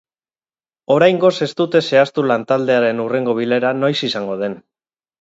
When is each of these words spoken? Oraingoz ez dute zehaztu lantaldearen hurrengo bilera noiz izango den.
Oraingoz 0.95 1.31
ez 1.47 1.49
dute 1.61 1.83
zehaztu 1.93 2.25
lantaldearen 2.33 3.05
hurrengo 3.07 3.39
bilera 3.45 3.79
noiz 3.85 3.97
izango 4.13 4.43
den. 4.45 4.63